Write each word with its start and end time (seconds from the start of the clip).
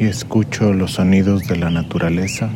y 0.00 0.06
escucho 0.06 0.72
los 0.72 0.92
sonidos 0.92 1.46
de 1.46 1.56
la 1.56 1.68
naturaleza. 1.68 2.48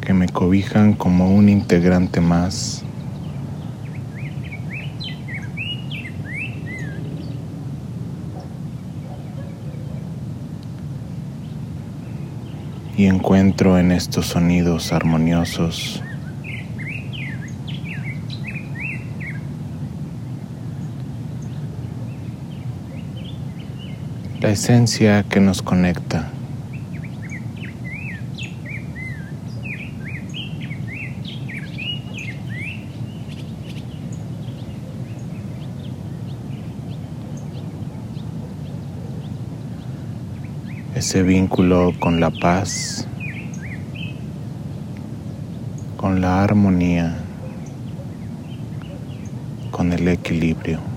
que 0.00 0.14
me 0.14 0.26
cobijan 0.26 0.94
como 0.94 1.34
un 1.34 1.50
integrante 1.50 2.22
más 2.22 2.82
y 12.96 13.04
encuentro 13.04 13.78
en 13.78 13.92
estos 13.92 14.28
sonidos 14.28 14.94
armoniosos 14.94 16.02
la 24.48 24.54
esencia 24.54 25.24
que 25.24 25.40
nos 25.40 25.60
conecta. 25.60 26.30
ese 40.94 41.22
vínculo 41.22 41.92
con 42.00 42.18
la 42.18 42.30
paz, 42.30 43.06
con 45.98 46.22
la 46.22 46.42
armonía, 46.42 47.18
con 49.70 49.92
el 49.92 50.08
equilibrio. 50.08 50.87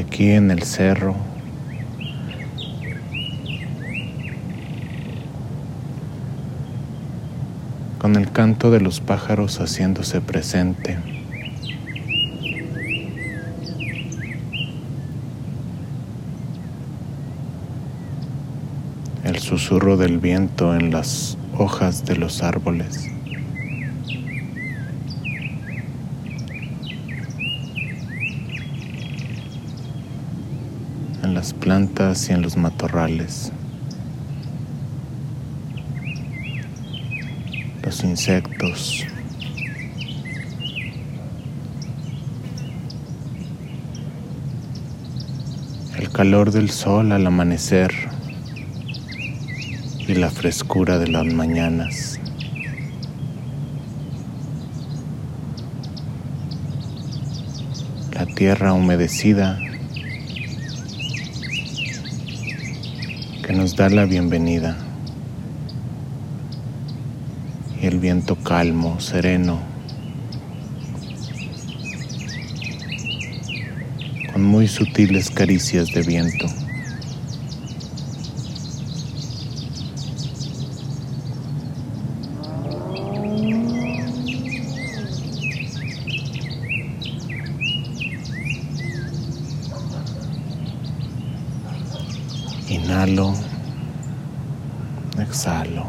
Aquí 0.00 0.30
en 0.30 0.50
el 0.50 0.62
cerro. 0.62 1.14
con 7.98 8.14
el 8.14 8.30
canto 8.30 8.70
de 8.70 8.80
los 8.80 9.00
pájaros 9.00 9.58
haciéndose 9.58 10.20
presente. 10.20 10.96
El 19.24 19.38
susurro 19.40 19.96
del 19.96 20.18
viento 20.18 20.74
en 20.74 20.92
las 20.92 21.36
hojas 21.58 22.04
de 22.04 22.16
los 22.16 22.42
árboles. 22.42 23.10
Las 31.26 31.52
plantas 31.52 32.28
y 32.28 32.32
en 32.32 32.42
los 32.42 32.56
matorrales. 32.56 33.52
Los 37.82 38.02
insectos. 38.04 39.04
El 45.96 46.10
calor 46.10 46.50
del 46.50 46.70
sol 46.70 47.12
al 47.12 47.26
amanecer 47.26 47.92
y 50.06 50.14
la 50.14 50.30
frescura 50.30 50.98
de 50.98 51.08
las 51.08 51.26
mañanas. 51.26 52.18
La 58.12 58.26
tierra 58.26 58.72
humedecida 58.72 59.60
que 63.48 63.54
nos 63.54 63.76
da 63.76 63.88
la 63.88 64.04
bienvenida. 64.04 64.76
Y 67.80 67.86
el 67.86 67.98
viento 67.98 68.36
calmo, 68.36 69.00
sereno, 69.00 69.58
con 74.30 74.44
muy 74.44 74.68
sutiles 74.68 75.30
caricias 75.30 75.90
de 75.92 76.02
viento. 76.02 76.46
Inhalo, 92.98 93.32
exhalo. 95.20 95.86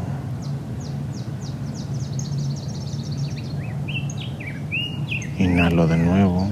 Inhalo 5.36 5.88
de 5.88 5.96
nuevo 5.96 6.48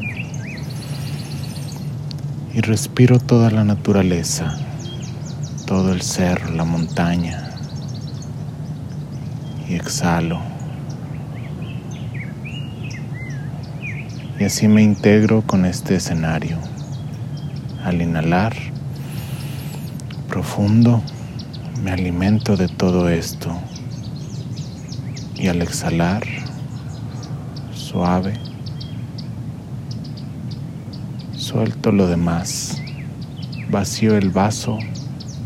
y 2.52 2.60
respiro 2.60 3.20
toda 3.20 3.52
la 3.52 3.62
naturaleza, 3.62 4.58
todo 5.64 5.93
el 5.93 6.02
cerro, 6.02 6.52
la 6.52 6.64
montaña. 6.64 7.50
Y 9.69 9.75
exhalo. 9.75 10.40
Y 14.40 14.43
así 14.43 14.66
me 14.66 14.82
integro 14.82 15.43
con 15.43 15.64
este 15.64 15.94
escenario. 15.94 16.58
Al 17.84 18.02
inhalar, 18.02 18.56
profundo, 20.28 21.02
me 21.82 21.90
alimento 21.90 22.56
de 22.56 22.69
todo 22.69 23.08
esto. 23.08 23.50
Y 25.34 25.48
al 25.48 25.62
exhalar, 25.62 26.22
suave, 27.72 28.34
suelto 31.34 31.90
lo 31.92 32.06
demás, 32.06 32.80
vacío 33.70 34.16
el 34.16 34.30
vaso 34.30 34.78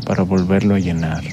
para 0.05 0.23
volverlo 0.23 0.75
a 0.75 0.79
llenar. 0.79 1.23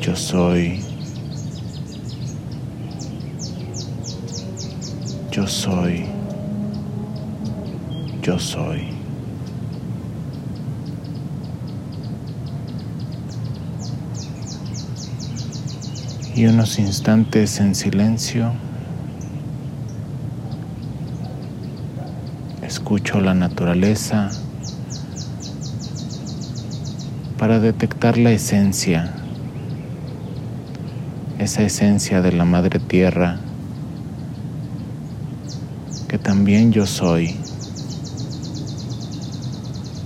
Yo 0.00 0.16
soy 0.16 0.87
Yo 5.38 5.46
soy. 5.46 6.04
Yo 8.22 8.40
soy. 8.40 8.88
Y 16.34 16.46
unos 16.46 16.80
instantes 16.80 17.60
en 17.60 17.76
silencio. 17.76 18.50
Escucho 22.62 23.20
la 23.20 23.34
naturaleza 23.34 24.30
para 27.38 27.60
detectar 27.60 28.18
la 28.18 28.32
esencia, 28.32 29.14
esa 31.38 31.62
esencia 31.62 32.22
de 32.22 32.32
la 32.32 32.44
Madre 32.44 32.80
Tierra 32.80 33.38
que 36.08 36.18
también 36.18 36.72
yo 36.72 36.86
soy, 36.86 37.36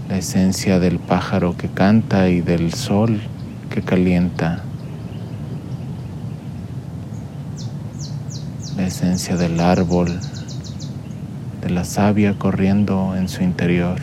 la 0.08 0.18
esencia 0.18 0.80
del 0.80 0.98
pájaro 0.98 1.56
que 1.56 1.68
canta 1.68 2.28
y 2.28 2.40
del 2.40 2.74
sol 2.74 3.20
que 3.70 3.82
calienta, 3.82 4.64
la 8.76 8.86
esencia 8.86 9.36
del 9.36 9.60
árbol, 9.60 10.18
de 11.60 11.70
la 11.70 11.84
savia 11.84 12.36
corriendo 12.36 13.14
en 13.16 13.28
su 13.28 13.44
interior, 13.44 14.00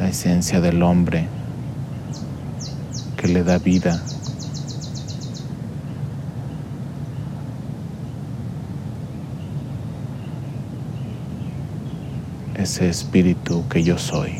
la 0.00 0.08
esencia 0.08 0.60
del 0.60 0.82
hombre 0.82 1.28
que 3.16 3.28
le 3.28 3.44
da 3.44 3.58
vida. 3.58 4.02
Ese 12.58 12.88
espíritu 12.88 13.62
que 13.68 13.82
yo 13.82 13.98
soy. 13.98 14.32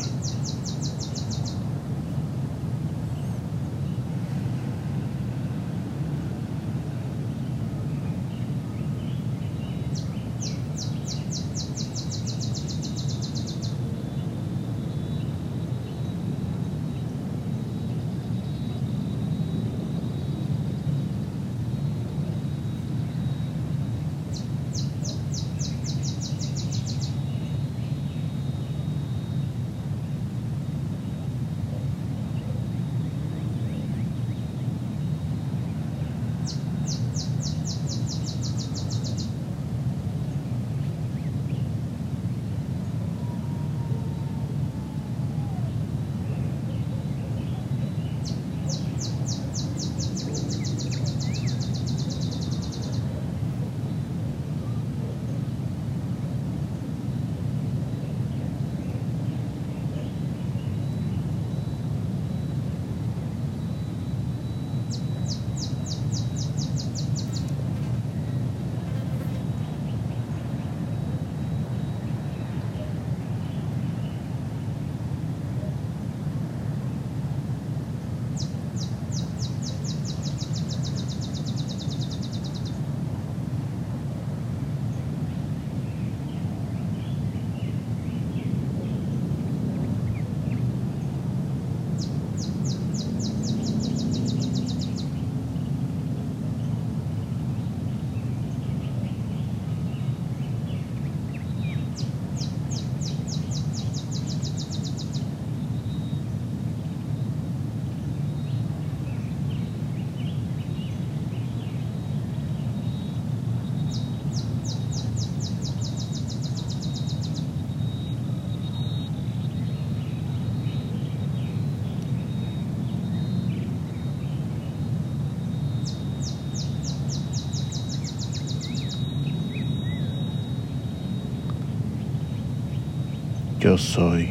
Yo 133.67 133.77
soy, 133.77 134.29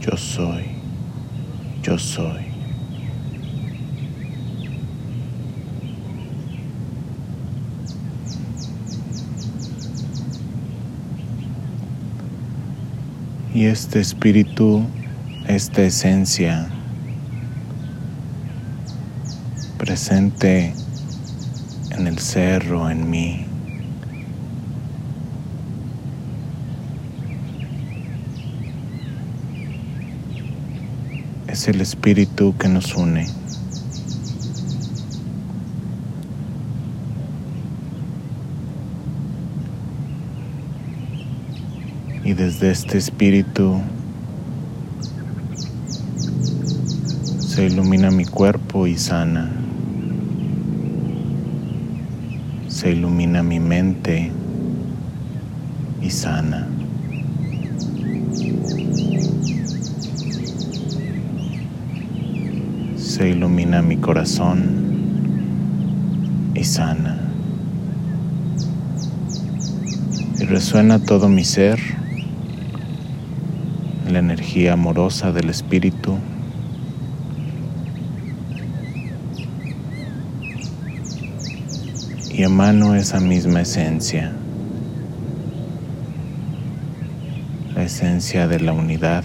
yo 0.00 0.16
soy, 0.16 0.64
yo 1.80 1.96
soy. 1.96 2.44
Y 13.54 13.66
este 13.66 14.00
espíritu, 14.00 14.84
esta 15.46 15.82
esencia 15.82 16.68
presente 19.78 20.74
en 21.92 22.08
el 22.08 22.18
cerro, 22.18 22.90
en 22.90 23.08
mí, 23.08 23.45
es 31.48 31.68
el 31.68 31.80
espíritu 31.80 32.54
que 32.58 32.68
nos 32.68 32.94
une. 32.94 33.26
Y 42.24 42.32
desde 42.32 42.70
este 42.70 42.98
espíritu 42.98 43.80
se 47.38 47.66
ilumina 47.66 48.10
mi 48.10 48.24
cuerpo 48.24 48.86
y 48.86 48.98
sana. 48.98 49.50
Se 52.68 52.90
ilumina 52.90 53.42
mi 53.42 53.60
mente 53.60 54.32
y 56.02 56.10
sana. 56.10 56.66
Se 63.16 63.30
ilumina 63.30 63.80
mi 63.80 63.96
corazón 63.96 64.52
y 66.54 66.62
sana. 66.64 67.18
Y 70.38 70.44
resuena 70.44 70.98
todo 70.98 71.26
mi 71.26 71.42
ser, 71.42 71.80
la 74.12 74.18
energía 74.18 74.74
amorosa 74.74 75.32
del 75.32 75.48
Espíritu. 75.48 76.18
Y 82.30 82.42
emano 82.42 82.94
esa 82.94 83.18
misma 83.18 83.62
esencia, 83.62 84.30
la 87.74 87.82
esencia 87.82 88.46
de 88.46 88.60
la 88.60 88.74
unidad 88.74 89.24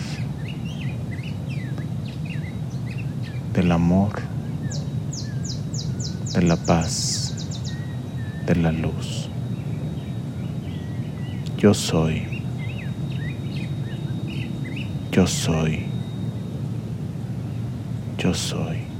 del 3.61 3.73
amor, 3.73 4.13
de 6.33 6.41
la 6.41 6.55
paz, 6.55 7.35
de 8.47 8.55
la 8.55 8.71
luz. 8.71 9.29
Yo 11.59 11.71
soy, 11.75 12.23
yo 15.11 15.27
soy, 15.27 15.85
yo 18.17 18.33
soy. 18.33 18.90